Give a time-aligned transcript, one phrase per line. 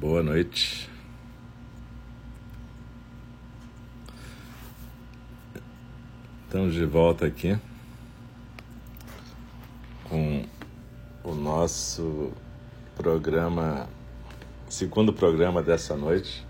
[0.00, 0.88] Boa noite.
[6.44, 7.58] Estamos de volta aqui
[10.08, 10.46] com
[11.24, 12.32] o nosso
[12.96, 13.88] programa,
[14.68, 16.46] segundo programa dessa noite.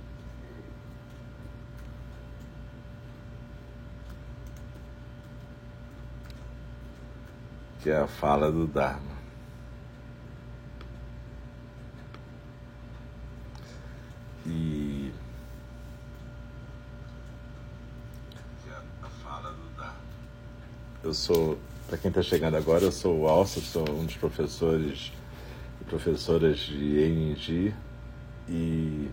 [7.82, 9.16] Que é a fala do Dharma.
[14.48, 15.12] E
[21.08, 21.58] eu sou,
[21.88, 25.10] para quem está chegando agora, eu sou o Alça, sou um dos professores
[25.80, 27.74] e professoras de ENG
[28.46, 29.08] e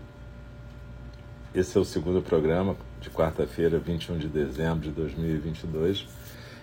[1.54, 6.06] esse é o segundo programa de quarta-feira, 21 de dezembro de 2022,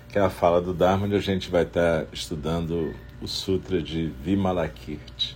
[0.08, 4.14] que é a fala do Dharma, onde a gente vai estar estudando o Sutra de
[4.24, 5.36] Vimalakirti.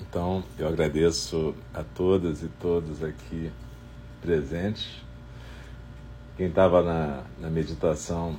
[0.00, 3.52] Então, eu agradeço a todas e todos aqui
[4.22, 5.05] presentes.
[6.36, 8.38] Quem estava na, na meditação,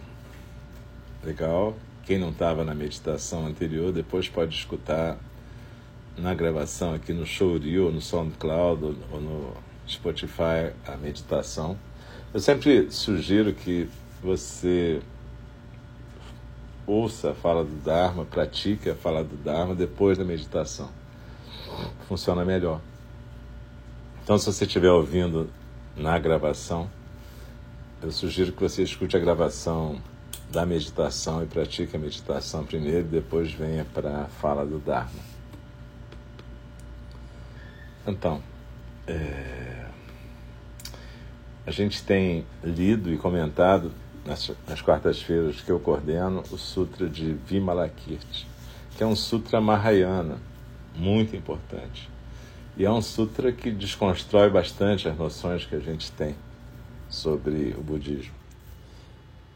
[1.23, 1.75] legal.
[2.05, 5.17] Quem não estava na meditação anterior, depois pode escutar
[6.17, 9.53] na gravação aqui no Showreel, no SoundCloud ou no
[9.87, 11.77] Spotify a meditação.
[12.33, 13.89] Eu sempre sugiro que
[14.21, 15.01] você
[16.85, 20.89] ouça a fala do Dharma, pratique a fala do Dharma depois da meditação
[22.07, 22.81] funciona melhor.
[24.23, 25.49] Então, se você estiver ouvindo
[25.95, 26.89] na gravação,
[28.01, 29.99] eu sugiro que você escute a gravação
[30.51, 35.19] da meditação e pratique a meditação primeiro depois venha para a fala do Dharma.
[38.05, 38.41] Então,
[39.07, 39.85] é...
[41.65, 43.91] a gente tem lido e comentado
[44.25, 48.47] nas, nas quartas-feiras que eu coordeno o Sutra de Vimalakirti,
[48.95, 50.37] que é um sutra mahayana
[50.95, 52.09] muito importante.
[52.77, 56.35] E é um sutra que desconstrói bastante as noções que a gente tem
[57.09, 58.33] sobre o budismo.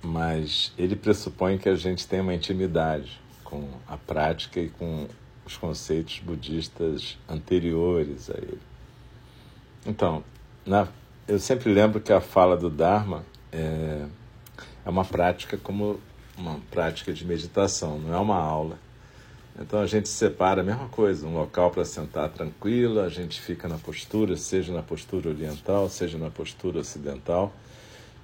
[0.02, 5.08] Mas ele pressupõe que a gente tem uma intimidade com a prática e com
[5.46, 8.62] os conceitos budistas anteriores a ele.
[9.86, 10.24] Então,
[10.66, 10.88] na,
[11.28, 14.06] eu sempre lembro que a fala do Dharma é,
[14.86, 16.00] é uma prática como
[16.38, 18.80] uma prática de meditação, não é uma aula
[19.60, 23.68] então a gente separa a mesma coisa, um local para sentar tranquilo, a gente fica
[23.68, 27.54] na postura, seja na postura oriental, seja na postura ocidental,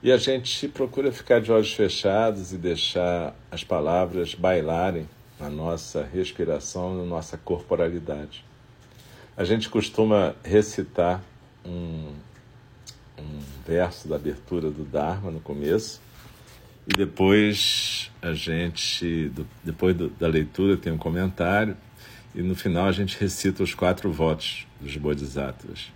[0.01, 6.03] e a gente procura ficar de olhos fechados e deixar as palavras bailarem na nossa
[6.03, 8.45] respiração, na nossa corporalidade.
[9.35, 11.23] A gente costuma recitar
[11.65, 12.13] um,
[13.19, 16.01] um verso da abertura do Dharma no começo,
[16.87, 19.29] e depois a gente,
[19.61, 21.75] depois da leitura, tem um comentário.
[22.33, 25.91] E no final a gente recita os quatro votos dos Bodhisattvas.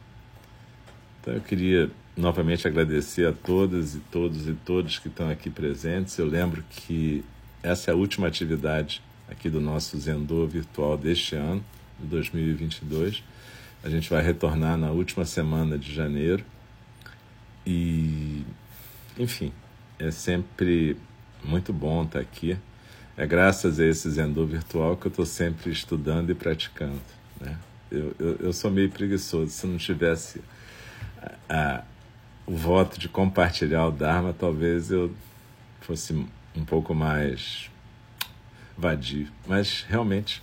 [1.21, 6.17] Então eu queria novamente agradecer a todas e todos e todos que estão aqui presentes.
[6.17, 7.23] Eu lembro que
[7.63, 11.63] essa é a última atividade aqui do nosso Zendô virtual deste ano,
[11.99, 13.23] de 2022.
[13.81, 16.43] A gente vai retornar na última semana de janeiro.
[17.65, 18.43] E,
[19.17, 19.53] enfim,
[20.01, 20.97] é sempre
[21.43, 22.57] muito bom estar aqui.
[23.15, 26.99] É graças a esse Zendô virtual que eu estou sempre estudando e praticando.
[27.39, 27.55] Né?
[27.91, 29.51] Eu, eu, eu, sou meio preguiçoso.
[29.51, 30.41] Se não tivesse
[31.21, 31.83] a, a,
[32.47, 35.13] o voto de compartilhar o Dharma, talvez eu
[35.81, 36.13] fosse
[36.55, 37.69] um pouco mais
[38.77, 39.27] vadio.
[39.45, 40.41] Mas realmente,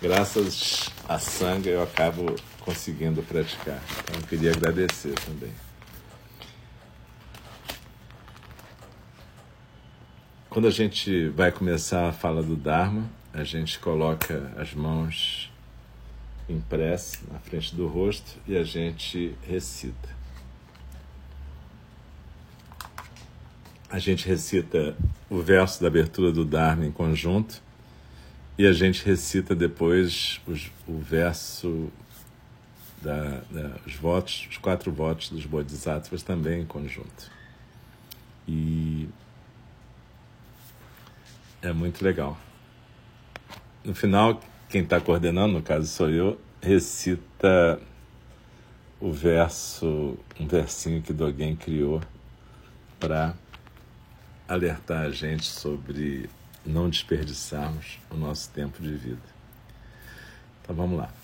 [0.00, 3.82] graças a Sangha, eu acabo conseguindo praticar.
[4.02, 5.63] Então eu queria agradecer também.
[10.54, 15.52] Quando a gente vai começar a fala do Dharma, a gente coloca as mãos
[16.48, 20.08] em prece na frente do rosto e a gente recita.
[23.90, 24.96] A gente recita
[25.28, 27.60] o verso da abertura do Dharma em conjunto
[28.56, 31.90] e a gente recita depois os, o verso
[33.02, 37.28] da, da, os votos, os quatro votos dos Bodhisattvas também em conjunto.
[38.46, 39.08] E
[41.64, 42.36] é muito legal.
[43.82, 44.38] No final,
[44.68, 47.80] quem está coordenando, no caso sou eu, recita
[49.00, 52.02] o verso, um versinho que Dogen criou
[53.00, 53.34] para
[54.46, 56.28] alertar a gente sobre
[56.64, 59.34] não desperdiçarmos o nosso tempo de vida.
[60.62, 61.23] Então vamos lá.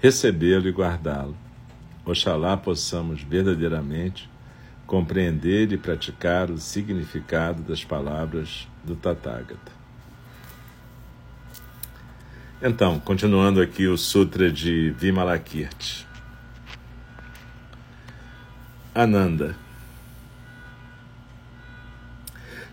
[0.00, 1.36] recebê-lo e guardá-lo.
[2.04, 4.28] Oxalá possamos verdadeiramente
[4.86, 9.80] compreender e praticar o significado das palavras do Tathagata.
[12.60, 16.06] Então, continuando aqui o Sutra de Vimalakirti.
[18.92, 19.54] Ananda.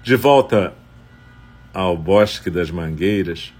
[0.01, 0.73] De volta
[1.73, 3.53] ao Bosque das Mangueiras,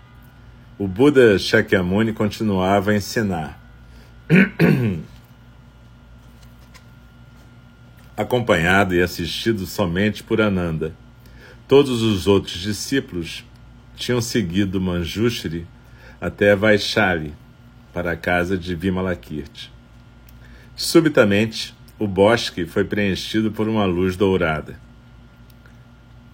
[0.79, 3.59] o Buda Shakyamuni continuava a ensinar.
[8.15, 10.94] Acompanhado e assistido somente por Ananda.
[11.68, 13.44] Todos os outros discípulos
[13.95, 15.65] tinham seguido Manjushri
[16.21, 17.33] até Vaishali,
[17.94, 19.71] para a casa de Vimalakirti.
[20.75, 24.80] Subitamente, o bosque foi preenchido por uma luz dourada.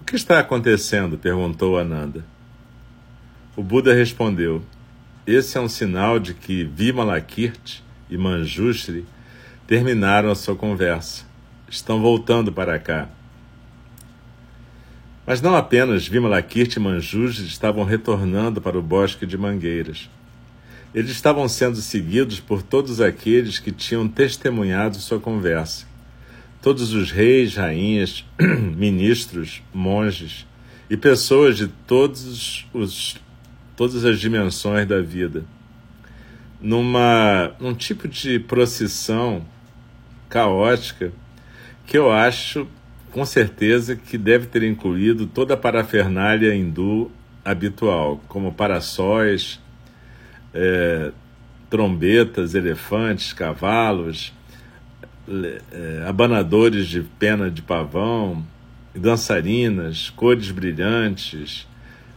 [0.01, 1.17] O que está acontecendo?
[1.17, 2.32] perguntou Ananda.
[3.55, 4.63] O Buda respondeu:
[5.27, 9.05] Esse é um sinal de que Vimalakirti e Manjushri
[9.67, 11.23] terminaram a sua conversa.
[11.69, 13.09] Estão voltando para cá.
[15.25, 20.09] Mas não apenas Vimalakirti e Manjushri estavam retornando para o bosque de mangueiras.
[20.93, 25.85] Eles estavam sendo seguidos por todos aqueles que tinham testemunhado sua conversa.
[26.59, 28.25] Todos os reis, rainhas,
[28.75, 30.47] ministros, monges
[30.89, 33.17] e pessoas de todos os
[33.75, 35.43] todas as dimensões da vida.
[36.61, 39.45] Numa, num tipo de procissão
[40.29, 41.11] caótica
[41.85, 42.67] que eu acho
[43.11, 47.11] com certeza que deve ter incluído toda a parafernália hindu
[47.45, 49.61] habitual, como paraçóis,
[50.51, 51.11] é,
[51.69, 54.33] trombetas, elefantes, cavalos,
[55.71, 58.43] é, abanadores de pena de pavão,
[58.95, 61.67] dançarinas, cores brilhantes,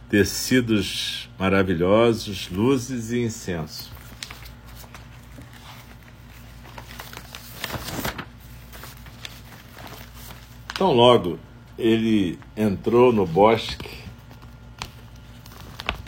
[0.09, 3.91] tecidos maravilhosos, luzes e incenso.
[10.73, 11.39] Tão logo
[11.77, 13.99] ele entrou no bosque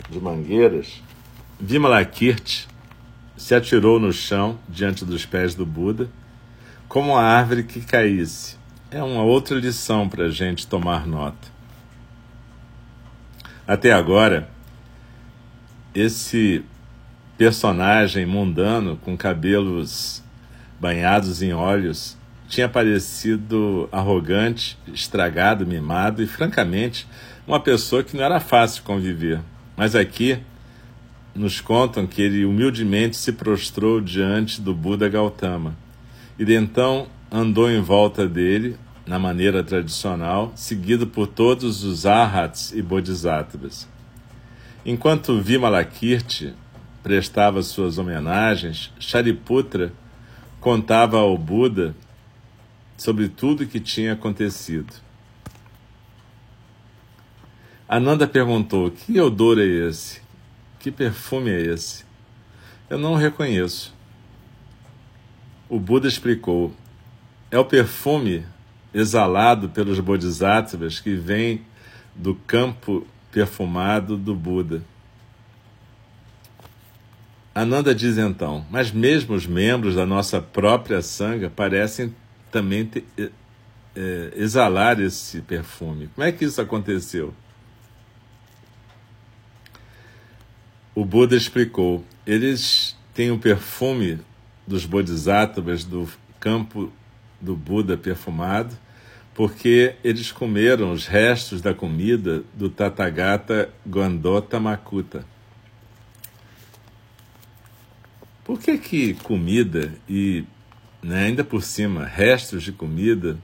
[0.08, 1.02] de mangueiras,
[1.58, 2.68] Vimalakirti
[3.36, 6.10] se atirou no chão diante dos pés do Buda,
[6.88, 8.56] como uma árvore que caísse.
[8.90, 11.59] É uma outra lição para a gente tomar nota.
[13.70, 14.50] Até agora,
[15.94, 16.64] esse
[17.38, 20.24] personagem mundano com cabelos
[20.80, 22.18] banhados em óleos
[22.48, 27.06] tinha parecido arrogante, estragado, mimado e, francamente,
[27.46, 29.38] uma pessoa que não era fácil conviver.
[29.76, 30.40] Mas aqui
[31.32, 35.76] nos contam que ele humildemente se prostrou diante do Buda Gautama
[36.36, 38.76] e de então andou em volta dele,
[39.06, 43.88] na maneira tradicional, seguido por todos os arhats e bodhisattvas.
[44.84, 46.54] Enquanto Vimalakirti
[47.02, 49.92] prestava suas homenagens, Shariputra
[50.60, 51.94] contava ao Buda
[52.96, 54.92] sobre tudo o que tinha acontecido.
[57.88, 60.22] Ananda perguntou: Que odor é esse?
[60.78, 62.04] Que perfume é esse?
[62.88, 63.94] Eu não o reconheço.
[65.68, 66.72] O Buda explicou:
[67.50, 68.44] É o perfume
[68.92, 71.62] exalado pelos bodhisattvas que vem
[72.14, 74.82] do campo perfumado do Buda.
[77.54, 82.14] Ananda diz então: Mas mesmo os membros da nossa própria sanga parecem
[82.50, 83.04] também te,
[83.96, 86.08] é, exalar esse perfume.
[86.14, 87.34] Como é que isso aconteceu?
[90.94, 94.18] O Buda explicou: eles têm o perfume
[94.66, 96.92] dos bodhisattvas do campo
[97.40, 98.76] do Buda perfumado,
[99.34, 105.24] porque eles comeram os restos da comida do Tathagata Gandota Makuta.
[108.44, 110.44] Por que que comida e
[111.02, 113.38] né, ainda por cima, restos de comida,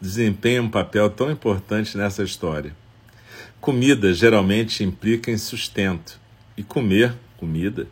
[0.00, 2.74] desempenham um papel tão importante nessa história.
[3.60, 6.18] Comida geralmente implica em sustento,
[6.56, 7.86] e comer comida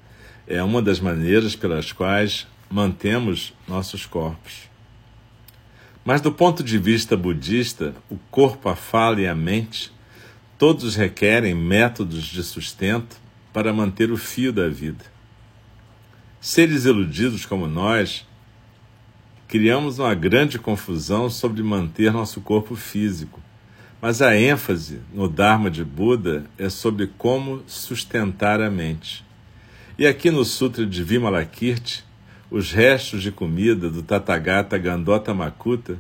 [0.47, 4.69] é uma das maneiras pelas quais mantemos nossos corpos.
[6.09, 9.93] Mas do ponto de vista budista, o corpo, a fala e a mente,
[10.57, 13.19] todos requerem métodos de sustento
[13.53, 15.05] para manter o fio da vida.
[16.41, 18.27] Seres iludidos como nós,
[19.47, 23.39] criamos uma grande confusão sobre manter nosso corpo físico,
[24.01, 29.23] mas a ênfase no Dharma de Buda é sobre como sustentar a mente.
[29.99, 32.08] E aqui no Sutra de Vimalakirti,
[32.51, 35.99] os restos de comida do Tathagata Gandota Makuta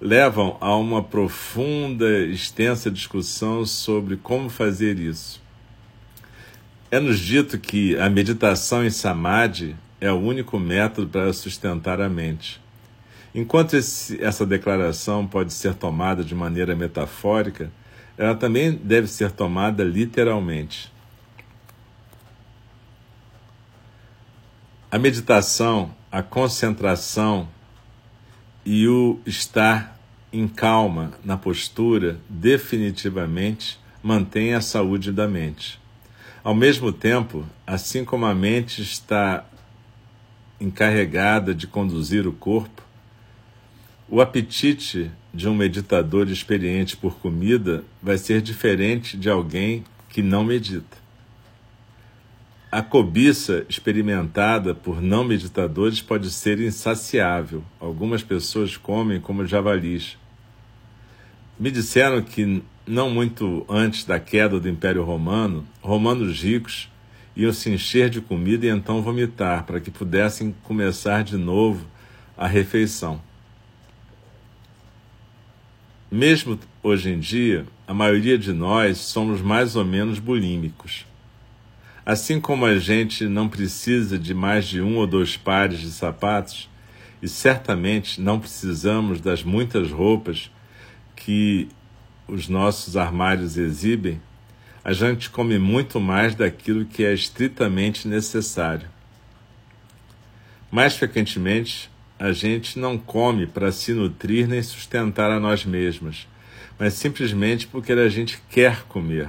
[0.00, 5.42] levam a uma profunda, extensa discussão sobre como fazer isso.
[6.90, 12.60] É-nos dito que a meditação em samadhi é o único método para sustentar a mente.
[13.34, 17.70] Enquanto esse, essa declaração pode ser tomada de maneira metafórica,
[18.16, 20.90] ela também deve ser tomada literalmente.
[24.92, 27.48] A meditação, a concentração
[28.66, 29.96] e o estar
[30.32, 35.78] em calma na postura definitivamente mantém a saúde da mente.
[36.42, 39.44] Ao mesmo tempo, assim como a mente está
[40.60, 42.82] encarregada de conduzir o corpo,
[44.08, 50.42] o apetite de um meditador experiente por comida vai ser diferente de alguém que não
[50.42, 50.99] medita.
[52.72, 57.64] A cobiça experimentada por não meditadores pode ser insaciável.
[57.80, 60.16] Algumas pessoas comem como javalis.
[61.58, 66.88] Me disseram que, não muito antes da queda do Império Romano, romanos ricos
[67.34, 71.84] iam se encher de comida e então vomitar, para que pudessem começar de novo
[72.38, 73.20] a refeição.
[76.08, 81.09] Mesmo hoje em dia, a maioria de nós somos mais ou menos bulímicos.
[82.04, 86.68] Assim como a gente não precisa de mais de um ou dois pares de sapatos,
[87.22, 90.50] e certamente não precisamos das muitas roupas
[91.14, 91.68] que
[92.26, 94.20] os nossos armários exibem,
[94.82, 98.88] a gente come muito mais daquilo que é estritamente necessário.
[100.70, 106.26] Mais frequentemente, a gente não come para se nutrir nem sustentar a nós mesmos,
[106.78, 109.28] mas simplesmente porque a gente quer comer.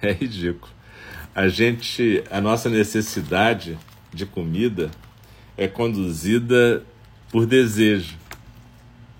[0.00, 0.79] É ridículo
[1.34, 3.78] a gente, a nossa necessidade
[4.12, 4.90] de comida
[5.56, 6.82] é conduzida
[7.30, 8.16] por desejo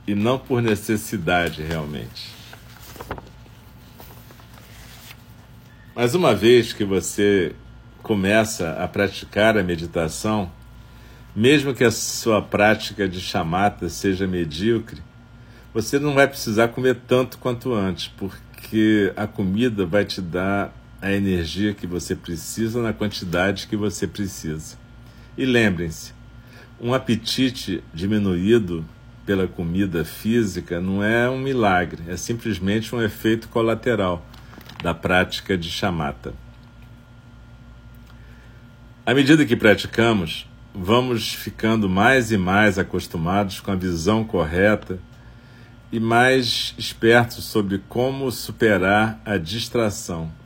[0.07, 2.29] e não por necessidade realmente.
[5.95, 7.55] Mas uma vez que você
[8.03, 10.51] começa a praticar a meditação,
[11.37, 15.01] mesmo que a sua prática de chamata seja medíocre,
[15.73, 21.11] você não vai precisar comer tanto quanto antes, porque a comida vai te dar a
[21.11, 24.77] energia que você precisa na quantidade que você precisa.
[25.37, 26.13] E lembrem-se,
[26.81, 28.85] um apetite diminuído
[29.25, 34.27] pela comida física não é um milagre, é simplesmente um efeito colateral
[34.83, 36.35] da prática de chamata.
[39.07, 44.99] À medida que praticamos, vamos ficando mais e mais acostumados com a visão correta
[45.91, 50.40] e mais espertos sobre como superar a distração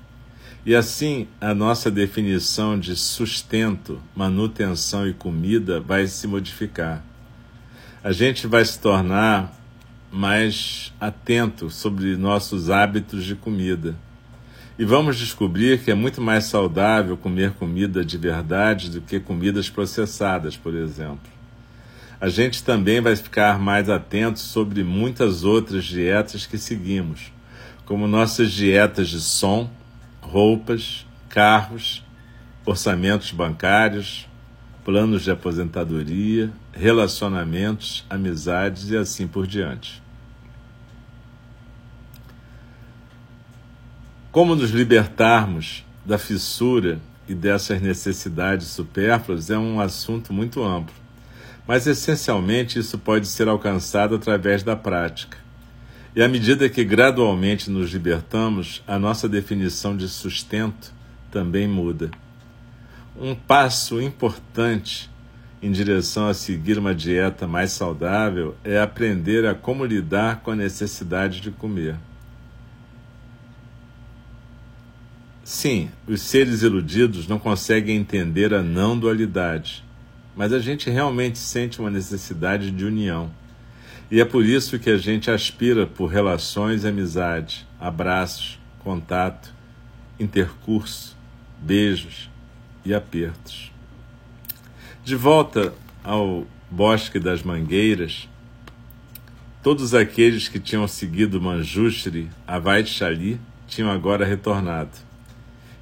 [0.66, 7.04] e assim, a nossa definição de sustento, manutenção e comida vai se modificar.
[8.02, 9.52] A gente vai se tornar
[10.10, 13.94] mais atento sobre nossos hábitos de comida.
[14.78, 19.68] E vamos descobrir que é muito mais saudável comer comida de verdade do que comidas
[19.68, 21.30] processadas, por exemplo.
[22.18, 27.32] A gente também vai ficar mais atento sobre muitas outras dietas que seguimos,
[27.84, 29.70] como nossas dietas de som,
[30.34, 32.02] roupas, carros,
[32.66, 34.26] orçamentos bancários,
[34.84, 40.02] planos de aposentadoria, relacionamentos, amizades e assim por diante.
[44.32, 46.98] Como nos libertarmos da fissura
[47.28, 50.96] e dessas necessidades supérfluas é um assunto muito amplo,
[51.64, 55.43] mas essencialmente isso pode ser alcançado através da prática.
[56.16, 60.92] E à medida que gradualmente nos libertamos, a nossa definição de sustento
[61.30, 62.10] também muda.
[63.18, 65.10] Um passo importante
[65.60, 70.56] em direção a seguir uma dieta mais saudável é aprender a como lidar com a
[70.56, 71.96] necessidade de comer.
[75.42, 79.84] Sim, os seres iludidos não conseguem entender a não dualidade.
[80.36, 83.30] mas a gente realmente sente uma necessidade de união.
[84.10, 89.52] E é por isso que a gente aspira por relações e amizade, abraços, contato,
[90.20, 91.16] intercurso,
[91.58, 92.30] beijos
[92.84, 93.72] e apertos.
[95.02, 98.28] De volta ao Bosque das Mangueiras,
[99.62, 102.60] todos aqueles que tinham seguido Manjushri a
[103.66, 104.90] tinham agora retornado.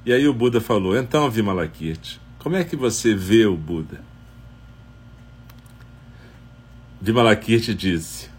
[0.05, 4.01] E aí o Buda falou: Então, Vimalakirti, como é que você vê o Buda?
[7.05, 8.29] Vimalakirti disse: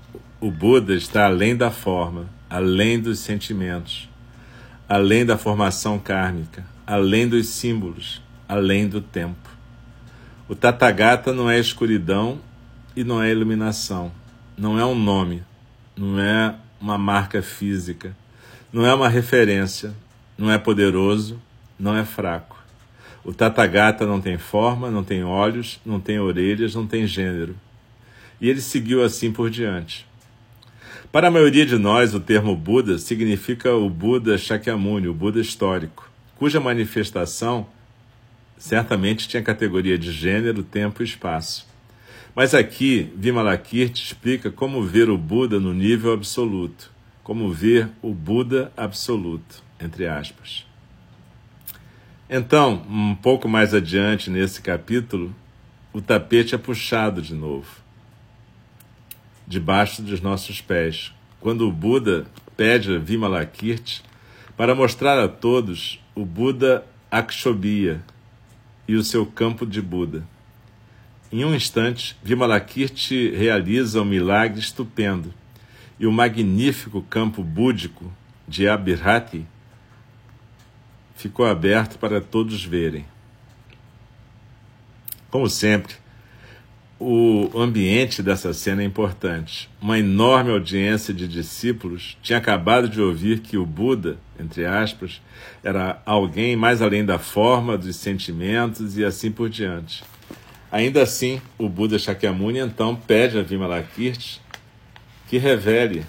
[0.40, 4.09] O Buda está além da forma, além dos sentimentos,
[4.88, 9.50] além da formação kármica, além dos símbolos, além do tempo.
[10.49, 12.40] O Tathagata não é escuridão
[12.97, 14.11] e não é iluminação,
[14.56, 15.42] não é um nome,
[15.94, 18.16] não é uma marca física,
[18.73, 19.92] não é uma referência,
[20.38, 21.38] não é poderoso,
[21.78, 22.64] não é fraco.
[23.23, 27.54] O Tathagata não tem forma, não tem olhos, não tem orelhas, não tem gênero.
[28.41, 30.07] E ele seguiu assim por diante.
[31.12, 36.11] Para a maioria de nós, o termo Buda significa o Buda Shakyamuni, o Buda histórico,
[36.37, 37.67] cuja manifestação
[38.59, 41.67] certamente tinha categoria de gênero, tempo e espaço.
[42.35, 46.91] Mas aqui, Vimalakirti explica como ver o Buda no nível absoluto,
[47.23, 50.67] como ver o Buda absoluto, entre aspas.
[52.29, 55.33] Então, um pouco mais adiante nesse capítulo,
[55.93, 57.84] o tapete é puxado de novo,
[59.47, 64.03] debaixo dos nossos pés, quando o Buda pede a Vimalakirti
[64.57, 68.03] para mostrar a todos o Buda Akshobhya,
[68.87, 70.27] e o seu campo de Buda.
[71.33, 75.33] Em um instante, Vimalakirti realiza um milagre estupendo
[75.99, 78.13] e o magnífico campo búdico
[78.47, 79.47] de Abhirati
[81.17, 83.05] ficou aberto para todos verem.
[85.31, 85.95] Como sempre,
[86.99, 89.69] o ambiente dessa cena é importante.
[89.81, 95.21] Uma enorme audiência de discípulos tinha acabado de ouvir que o Buda, entre aspas,
[95.63, 100.04] era alguém mais além da forma, dos sentimentos e assim por diante.
[100.71, 104.41] Ainda assim, o Buda Shakyamuni então pede a Vimalakirti
[105.28, 106.04] que revele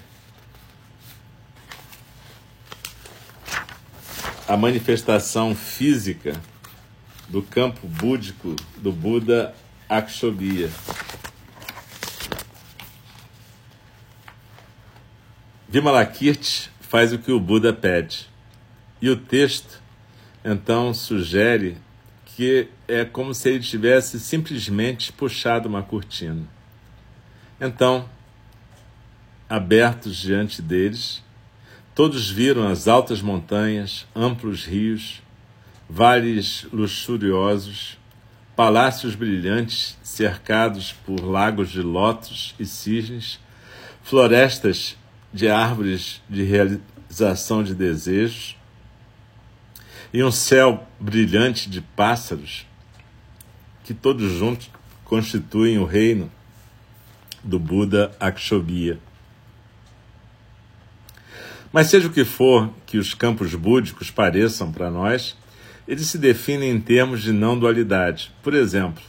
[4.48, 6.40] a manifestação física
[7.28, 9.54] do campo búdico do Buda
[9.88, 10.70] Akshobhya.
[15.68, 18.28] Vimalakirti faz o que o Buda pede.
[19.00, 19.82] E o texto,
[20.44, 21.76] então, sugere
[22.24, 26.42] que é como se ele tivesse simplesmente puxado uma cortina.
[27.60, 28.08] Então,
[29.48, 31.22] abertos diante deles,
[31.94, 35.22] todos viram as altas montanhas, amplos rios,
[35.88, 37.95] vales luxuriosos,
[38.56, 43.38] palácios brilhantes cercados por lagos de lótus e cisnes,
[44.02, 44.96] florestas
[45.30, 48.56] de árvores de realização de desejos
[50.10, 52.66] e um céu brilhante de pássaros
[53.84, 54.70] que todos juntos
[55.04, 56.32] constituem o reino
[57.44, 58.98] do Buda Akshobhya.
[61.70, 65.36] Mas seja o que for que os campos búdicos pareçam para nós,
[65.86, 68.32] eles se definem em termos de não dualidade.
[68.42, 69.02] Por exemplo,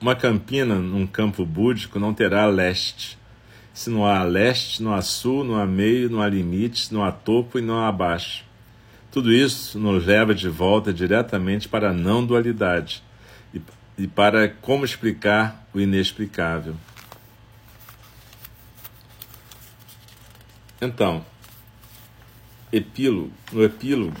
[0.00, 3.18] uma campina num campo búdico não terá leste.
[3.74, 7.12] Se não há leste, não há sul, não há meio, não há limites, não há
[7.12, 8.44] topo e não há abaixo.
[9.10, 13.02] Tudo isso nos leva de volta diretamente para a não dualidade
[13.54, 13.60] e,
[13.98, 16.74] e para como explicar o inexplicável.
[20.80, 21.24] Então,
[22.70, 24.20] epílogo, no epílogo,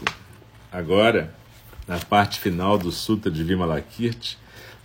[0.72, 1.34] agora,
[1.86, 4.38] na parte final do Sutra de Vimalakirti,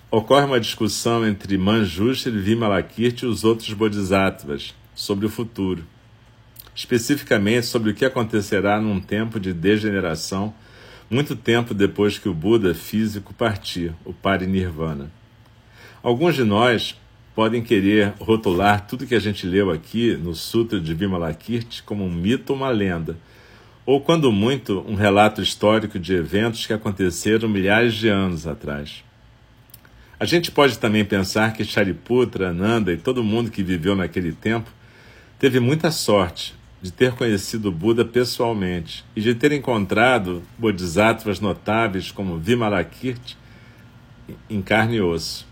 [0.09, 5.83] ocorre uma discussão entre Manjushri, Vimalakirti e os outros bodhisattvas sobre o futuro,
[6.75, 10.53] especificamente sobre o que acontecerá num tempo de degeneração,
[11.09, 15.11] muito tempo depois que o Buda físico partir, o Parinirvana.
[16.03, 16.95] Alguns de nós
[17.33, 22.11] podem querer rotular tudo que a gente leu aqui no Sutra de Vimalakirti como um
[22.11, 23.17] mito ou uma lenda,
[23.85, 29.03] ou, quando muito, um relato histórico de eventos que aconteceram milhares de anos atrás.
[30.19, 34.69] A gente pode também pensar que Shariputra, Ananda e todo mundo que viveu naquele tempo
[35.39, 42.37] teve muita sorte de ter conhecido Buda pessoalmente e de ter encontrado bodhisattvas notáveis como
[42.37, 43.37] Vimalakirti
[44.49, 45.47] em carne e osso.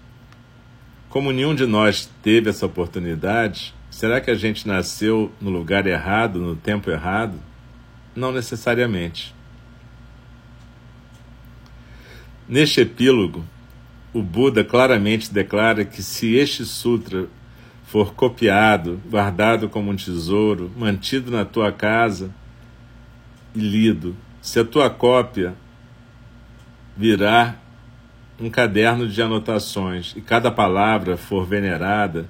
[1.10, 6.40] Como nenhum de nós teve essa oportunidade, será que a gente nasceu no lugar errado,
[6.40, 7.49] no tempo errado?
[8.20, 9.34] Não necessariamente.
[12.50, 13.46] Neste epílogo,
[14.14, 17.28] o Buda claramente declara que se este sutra
[17.86, 22.30] for copiado, guardado como um tesouro, mantido na tua casa
[23.56, 25.56] e lido, se a tua cópia
[26.98, 27.58] virar
[28.38, 32.30] um caderno de anotações e cada palavra for venerada,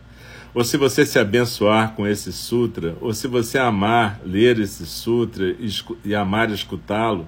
[0.53, 5.55] ou se você se abençoar com esse sutra, ou se você amar ler esse sutra
[5.59, 5.69] e,
[6.03, 7.27] e amar escutá-lo,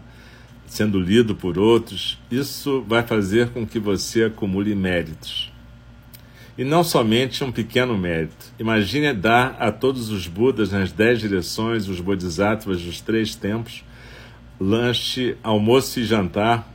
[0.66, 5.52] sendo lido por outros, isso vai fazer com que você acumule méritos.
[6.58, 8.54] E não somente um pequeno mérito.
[8.60, 13.84] Imagine dar a todos os Budas nas dez direções, os Bodhisattvas dos três tempos,
[14.60, 16.72] lanche, almoço e jantar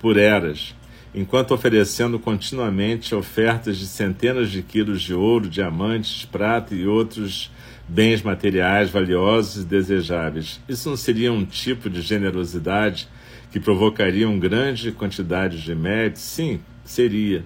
[0.00, 0.74] por eras,
[1.16, 7.50] enquanto oferecendo continuamente ofertas de centenas de quilos de ouro, diamantes, prata e outros
[7.88, 10.60] bens materiais valiosos e desejáveis.
[10.68, 13.08] Isso não seria um tipo de generosidade
[13.50, 16.20] que provocaria uma grande quantidade de méritos?
[16.20, 17.42] Sim, seria.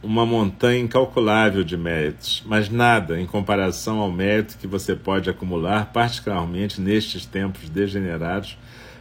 [0.00, 5.86] Uma montanha incalculável de méritos, mas nada em comparação ao mérito que você pode acumular,
[5.92, 8.56] particularmente nestes tempos degenerados,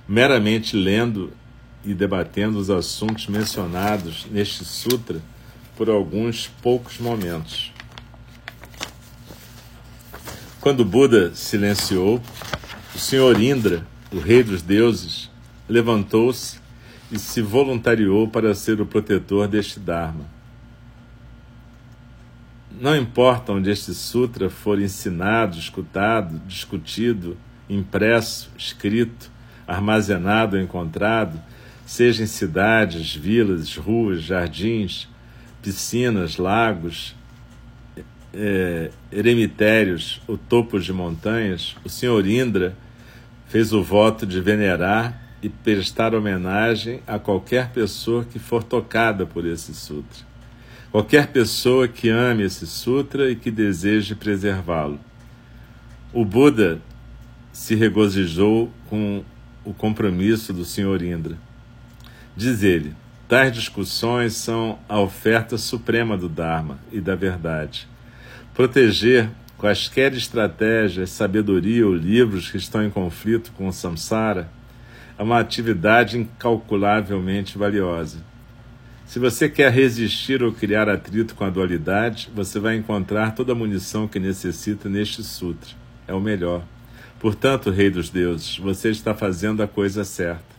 [0.08, 1.32] meramente lendo
[1.86, 5.22] e debatendo os assuntos mencionados neste sutra
[5.76, 7.72] por alguns poucos momentos.
[10.60, 12.22] Quando Buda silenciou,
[12.94, 15.30] o Senhor Indra, o rei dos deuses,
[15.70, 16.60] levantou-se
[17.12, 20.26] e se voluntariou para ser o protetor deste Dharma.
[22.80, 27.38] Não importa onde este sutra for ensinado, escutado, discutido,
[27.70, 29.32] impresso, escrito,
[29.66, 31.42] armazenado ou encontrado,
[31.88, 35.08] seja em cidades, vilas, ruas, jardins,
[35.62, 37.16] piscinas, lagos,
[38.34, 42.76] é, eremitérios ou topos de montanhas, o Senhor Indra
[43.48, 49.46] fez o voto de venerar e prestar homenagem a qualquer pessoa que for tocada por
[49.46, 50.28] esse sutra.
[50.92, 55.00] Qualquer pessoa que ame esse sutra e que deseje preservá-lo.
[56.12, 56.82] O Buda
[57.54, 59.24] se regozijou com
[59.64, 61.47] o compromisso do Senhor Indra.
[62.38, 62.94] Diz ele:
[63.28, 67.88] tais discussões são a oferta suprema do Dharma e da verdade.
[68.54, 74.52] Proteger quaisquer estratégias, sabedoria ou livros que estão em conflito com o samsara
[75.18, 78.20] é uma atividade incalculavelmente valiosa.
[79.08, 83.56] Se você quer resistir ou criar atrito com a dualidade, você vai encontrar toda a
[83.56, 85.72] munição que necessita neste sutra.
[86.08, 86.64] É o melhor.
[87.20, 90.57] Portanto, Rei dos Deuses, você está fazendo a coisa certa.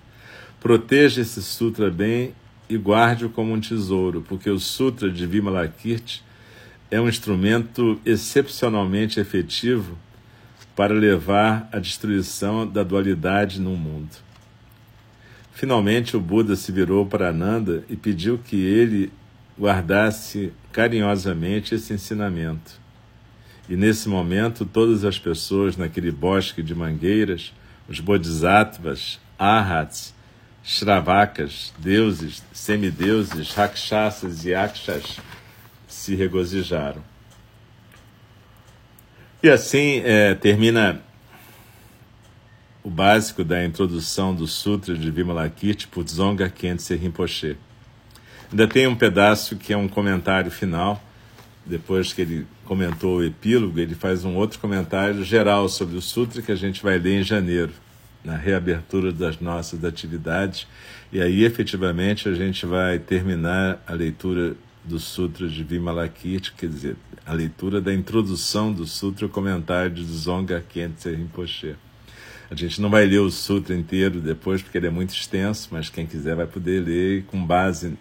[0.60, 2.34] Proteja esse sutra bem
[2.68, 6.22] e guarde-o como um tesouro, porque o sutra de Vimalakirti
[6.90, 9.96] é um instrumento excepcionalmente efetivo
[10.74, 14.16] para levar à destruição da dualidade no mundo.
[15.52, 19.12] Finalmente, o Buda se virou para Ananda e pediu que ele
[19.58, 22.78] guardasse carinhosamente esse ensinamento.
[23.68, 27.52] E nesse momento, todas as pessoas naquele bosque de mangueiras,
[27.88, 30.14] os bodhisattvas, arhats,
[30.68, 35.16] shravakas, deuses, semideuses, rakshasas e akshas,
[35.88, 37.02] se regozijaram.
[39.42, 41.00] E assim é, termina
[42.84, 47.56] o básico da introdução do Sutra de Vimalakirti por Dzongkar Khyentse Rinpoche.
[48.50, 51.02] Ainda tem um pedaço que é um comentário final,
[51.64, 56.42] depois que ele comentou o epílogo, ele faz um outro comentário geral sobre o Sutra
[56.42, 57.72] que a gente vai ler em janeiro,
[58.28, 60.66] na reabertura das nossas atividades,
[61.10, 66.96] e aí efetivamente a gente vai terminar a leitura do Sutra de Vimalakirti, quer dizer,
[67.24, 71.74] a leitura da introdução do Sutra, o comentário de Dzongkar Khyentse Rinpoche.
[72.50, 75.90] A gente não vai ler o sutra inteiro depois, porque ele é muito extenso, mas
[75.90, 77.94] quem quiser vai poder ler e com base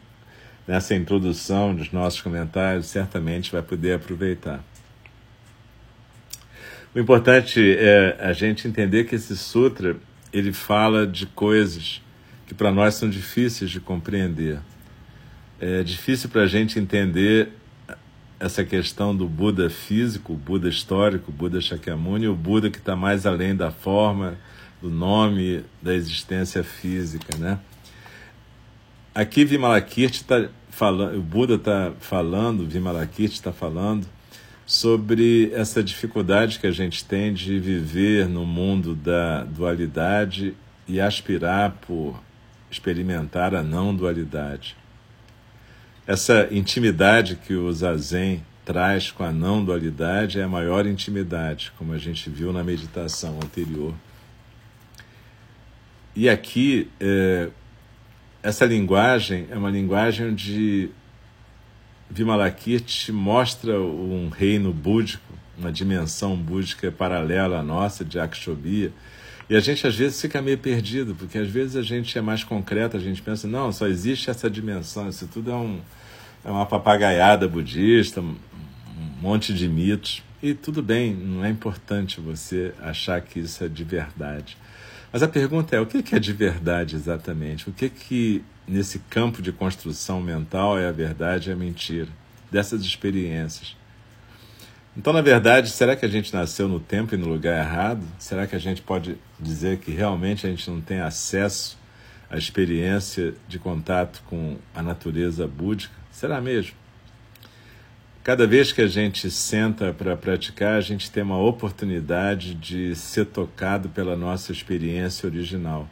[0.65, 4.63] nessa introdução dos nossos comentários, certamente vai poder aproveitar.
[6.95, 9.97] O importante é a gente entender que esse sutra
[10.31, 12.01] ele fala de coisas
[12.45, 14.59] que para nós são difíceis de compreender.
[15.59, 17.49] É difícil para a gente entender
[18.39, 22.95] essa questão do Buda físico, o Buda histórico, o Buda Shakyamuni, o Buda que está
[22.95, 24.37] mais além da forma,
[24.81, 27.59] do nome, da existência física, né?
[29.15, 34.07] Aqui Vimalakirti está falando, o Buda está falando, Vimalakirti está falando
[34.67, 40.53] sobre essa dificuldade que a gente tem de viver no mundo da dualidade
[40.85, 42.21] e aspirar por
[42.69, 44.75] experimentar a não dualidade.
[46.05, 51.93] Essa intimidade que o Zazen traz com a não dualidade é a maior intimidade, como
[51.93, 53.93] a gente viu na meditação anterior.
[56.13, 57.49] E aqui, é,
[58.43, 60.89] essa linguagem é uma linguagem onde
[62.09, 68.91] Vimalakirti mostra um reino búdico, uma dimensão búdica paralela à nossa, de Akshobhya,
[69.49, 72.43] e a gente às vezes fica meio perdido, porque às vezes a gente é mais
[72.43, 75.79] concreto, a gente pensa, não, só existe essa dimensão, isso tudo é, um,
[76.43, 78.35] é uma papagaiada budista, um
[79.21, 80.21] monte de mitos.
[80.43, 84.57] E tudo bem, não é importante você achar que isso é de verdade.
[85.11, 87.69] Mas a pergunta é: o que é de verdade exatamente?
[87.69, 92.09] O que que nesse campo de construção mental é a verdade e a mentira
[92.51, 93.75] dessas experiências?
[94.97, 98.03] Então, na verdade, será que a gente nasceu no tempo e no lugar errado?
[98.17, 101.77] Será que a gente pode dizer que realmente a gente não tem acesso
[102.29, 105.93] à experiência de contato com a natureza búdica?
[106.11, 106.73] Será mesmo?
[108.23, 113.27] Cada vez que a gente senta para praticar, a gente tem uma oportunidade de ser
[113.27, 115.87] tocado pela nossa experiência original,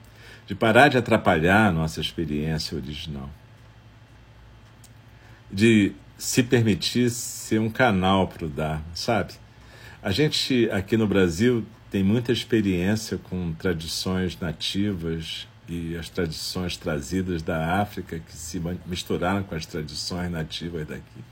[0.46, 3.30] de parar de atrapalhar a nossa experiência original,
[5.52, 9.34] de se permitir ser um canal para o Dharma, sabe?
[10.02, 17.42] A gente aqui no Brasil tem muita experiência com tradições nativas e as tradições trazidas
[17.42, 21.24] da África que se misturaram com as tradições nativas daqui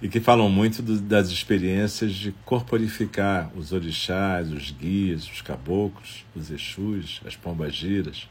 [0.00, 6.24] e que falam muito do, das experiências de corporificar os orixás, os guias, os caboclos,
[6.34, 8.28] os exus, as pombagiras.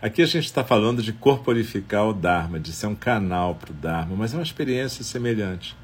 [0.00, 3.74] Aqui a gente está falando de corporificar o Dharma, de ser um canal para o
[3.74, 5.74] Dharma, mas é uma experiência semelhante.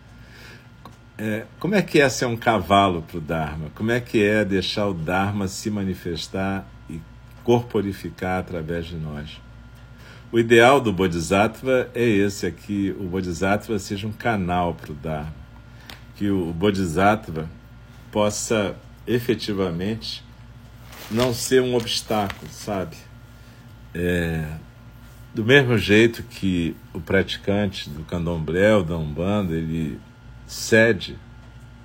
[1.17, 3.71] É, como é que é ser um cavalo para o Dharma?
[3.75, 7.01] Como é que é deixar o Dharma se manifestar e
[7.43, 9.41] corporificar através de nós?
[10.31, 14.95] O ideal do Bodhisattva é esse, é que o Bodhisattva seja um canal para o
[14.95, 15.35] Dharma,
[16.17, 17.49] que o Bodhisattva
[18.11, 20.23] possa efetivamente
[21.11, 22.97] não ser um obstáculo, sabe?
[23.95, 24.45] É,
[25.35, 29.99] do mesmo jeito que o praticante do candomblé ou da umbanda, ele
[30.47, 31.17] cede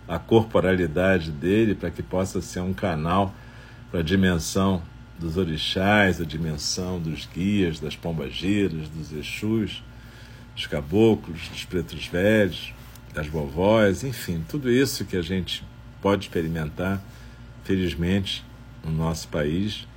[0.07, 3.33] a corporalidade dele para que possa ser um canal
[3.91, 4.81] para a dimensão
[5.19, 9.83] dos orixás, a dimensão dos guias, das pombagiras, dos exus,
[10.55, 12.73] dos caboclos, dos pretos velhos,
[13.13, 15.63] das vovós, enfim, tudo isso que a gente
[16.01, 17.01] pode experimentar,
[17.63, 18.45] felizmente,
[18.83, 19.87] no nosso país,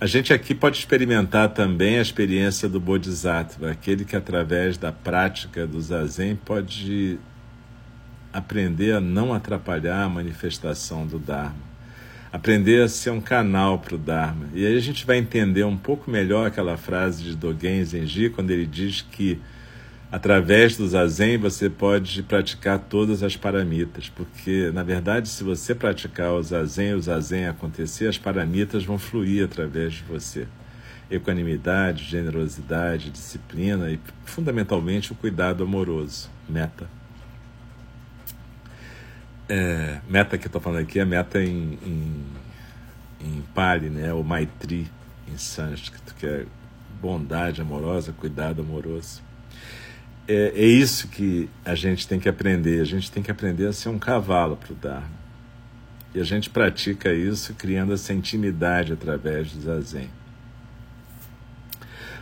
[0.00, 5.66] a gente aqui pode experimentar também a experiência do Bodhisattva, aquele que através da prática
[5.66, 7.18] do Zazen pode
[8.32, 11.60] aprender a não atrapalhar a manifestação do Dharma,
[12.32, 14.48] aprender a ser um canal para o Dharma.
[14.54, 18.52] E aí a gente vai entender um pouco melhor aquela frase de Dogen Zenji, quando
[18.52, 19.38] ele diz que
[20.12, 26.32] Através do zazen você pode praticar todas as paramitas, porque na verdade, se você praticar
[26.32, 30.48] o zazen, o zazen acontecer, as paramitas vão fluir através de você.
[31.08, 36.88] Equanimidade, generosidade, disciplina e fundamentalmente o cuidado amoroso, meta.
[39.48, 42.24] É, meta que eu estou falando aqui é meta em, em,
[43.20, 44.12] em Pali, né?
[44.12, 44.88] o Maitri
[45.32, 46.46] em sânscrito, que é
[47.00, 49.29] bondade amorosa, cuidado amoroso
[50.30, 52.80] é, é isso que a gente tem que aprender.
[52.80, 55.20] A gente tem que aprender a ser um cavalo para o Dharma.
[56.14, 60.08] E a gente pratica isso criando essa intimidade através do zazen.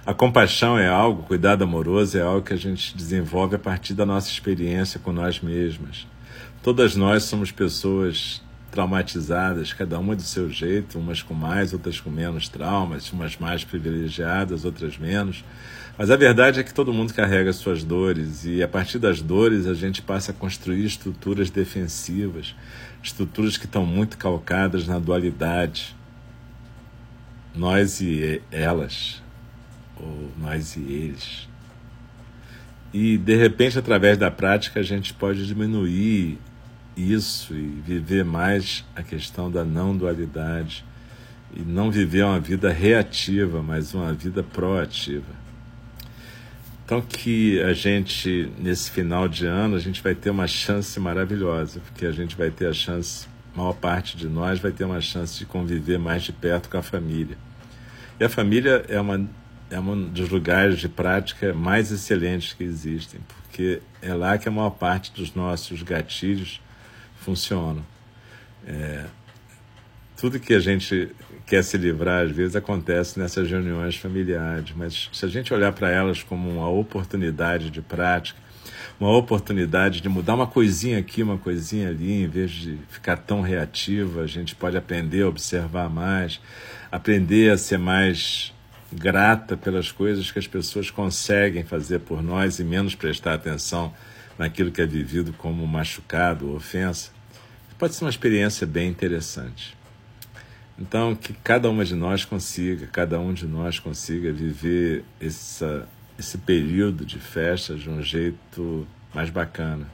[0.06, 3.92] A compaixão é algo, o cuidado amoroso é algo que a gente desenvolve a partir
[3.92, 6.06] da nossa experiência com nós mesmas.
[6.62, 12.08] Todas nós somos pessoas traumatizadas, cada uma do seu jeito, umas com mais, outras com
[12.08, 15.44] menos traumas, umas mais privilegiadas, outras menos.
[15.98, 19.66] Mas a verdade é que todo mundo carrega suas dores e a partir das dores
[19.66, 22.54] a gente passa a construir estruturas defensivas,
[23.02, 25.96] estruturas que estão muito calcadas na dualidade.
[27.52, 29.20] Nós e elas,
[29.96, 31.48] ou nós e eles.
[32.94, 36.38] E de repente, através da prática, a gente pode diminuir
[36.96, 40.84] isso e viver mais a questão da não dualidade
[41.52, 45.47] e não viver uma vida reativa, mas uma vida proativa.
[46.88, 51.80] Então que a gente, nesse final de ano, a gente vai ter uma chance maravilhosa,
[51.80, 54.98] porque a gente vai ter a chance, a maior parte de nós vai ter uma
[54.98, 57.36] chance de conviver mais de perto com a família.
[58.18, 59.28] E a família é, uma,
[59.68, 64.50] é um dos lugares de prática mais excelentes que existem, porque é lá que a
[64.50, 66.58] maior parte dos nossos gatilhos
[67.20, 67.84] funcionam.
[68.66, 69.04] É,
[70.16, 71.14] tudo que a gente
[71.48, 75.90] quer se livrar, às vezes, acontece nessas reuniões familiares, mas se a gente olhar para
[75.90, 78.38] elas como uma oportunidade de prática,
[79.00, 83.40] uma oportunidade de mudar uma coisinha aqui, uma coisinha ali, em vez de ficar tão
[83.40, 86.38] reativa, a gente pode aprender a observar mais,
[86.92, 88.52] aprender a ser mais
[88.92, 93.94] grata pelas coisas que as pessoas conseguem fazer por nós e menos prestar atenção
[94.36, 97.10] naquilo que é vivido como machucado ofensa,
[97.78, 99.77] pode ser uma experiência bem interessante.
[100.78, 106.38] Então, que cada uma de nós consiga, cada um de nós consiga viver essa, esse
[106.38, 109.88] período de festa de um jeito mais bacana.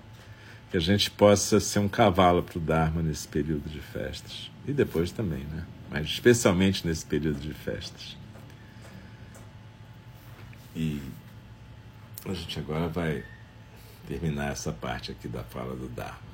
[0.70, 4.50] Que a gente possa ser um cavalo para o Dharma nesse período de festas.
[4.66, 5.64] E depois também, né?
[5.90, 8.16] Mas especialmente nesse período de festas.
[10.76, 11.00] E
[12.26, 13.24] a gente agora vai
[14.06, 16.33] terminar essa parte aqui da fala do Dharma.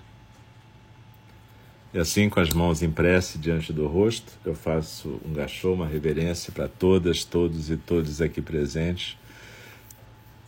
[1.93, 6.51] E assim, com as mãos prece diante do rosto, eu faço um gachô, uma reverência
[6.53, 9.17] para todas, todos e todos aqui presentes.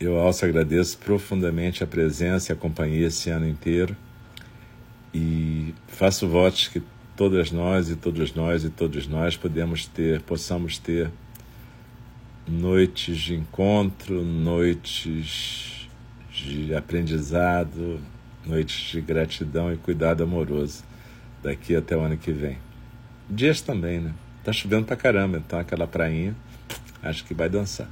[0.00, 3.94] Eu, Alce, agradeço profundamente a presença e a companhia esse ano inteiro.
[5.12, 6.82] E faço votos que
[7.14, 11.10] todas nós e todos nós e todos nós podemos ter, possamos ter
[12.48, 15.88] noites de encontro, noites
[16.32, 18.00] de aprendizado,
[18.46, 20.93] noites de gratidão e cuidado amoroso
[21.44, 22.56] daqui até o ano que vem.
[23.28, 24.12] Dias também, né?
[24.42, 26.34] Tá chovendo pra caramba, então aquela prainha,
[27.02, 27.88] acho que vai dançar.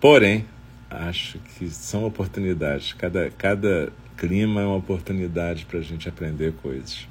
[0.00, 0.46] Porém,
[0.88, 2.92] acho que são oportunidades.
[2.92, 7.06] Cada, cada clima é uma oportunidade para a gente aprender coisas.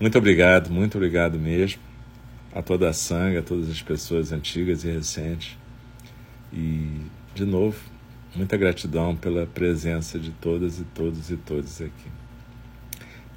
[0.00, 1.80] Muito obrigado, muito obrigado mesmo
[2.54, 5.56] a toda a sangue, a todas as pessoas antigas e recentes.
[6.52, 7.02] E,
[7.34, 7.78] de novo,
[8.34, 12.17] muita gratidão pela presença de todas e todos e todos aqui.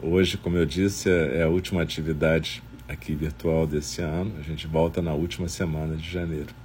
[0.04, 4.34] Hoje, como eu disse, é, é a última atividade aqui virtual desse ano.
[4.39, 6.56] A gente volta na última semana de janeiro.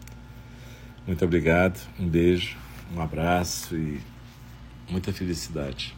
[1.06, 2.56] Muito obrigado, um beijo,
[2.96, 4.00] um abraço e
[4.88, 5.94] muita felicidade.